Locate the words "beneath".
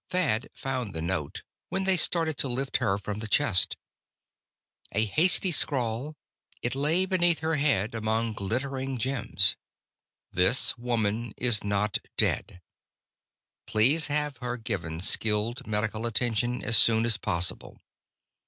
7.05-7.41